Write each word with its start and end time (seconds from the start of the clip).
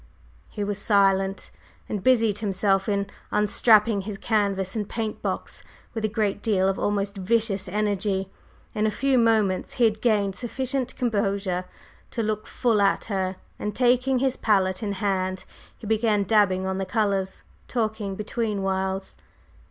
He 0.49 0.63
was 0.63 0.79
silent, 0.79 1.51
and 1.87 2.03
busied 2.03 2.39
himself 2.39 2.89
in 2.89 3.05
unstrapping 3.29 4.01
his 4.01 4.17
canvas 4.17 4.75
and 4.75 4.89
paint 4.89 5.21
box 5.21 5.61
with 5.93 6.03
a 6.03 6.07
great 6.09 6.41
deal 6.41 6.67
of 6.67 6.79
almost 6.79 7.17
vicious 7.17 7.69
energy. 7.69 8.31
In 8.73 8.87
a 8.87 8.89
few 8.89 9.19
moments 9.19 9.73
he 9.73 9.83
had 9.83 10.01
gained 10.01 10.33
sufficient 10.33 10.95
composure 10.97 11.65
to 12.09 12.23
look 12.23 12.47
full 12.47 12.81
at 12.81 13.05
her, 13.13 13.35
and 13.59 13.75
taking 13.75 14.17
his 14.17 14.37
palette 14.37 14.81
in 14.81 14.93
hand, 14.93 15.45
he 15.77 15.85
began 15.85 16.23
dabbing 16.23 16.65
on 16.65 16.79
the 16.79 16.85
colors, 16.87 17.43
talking 17.67 18.15
between 18.15 18.63
whiles. 18.63 19.17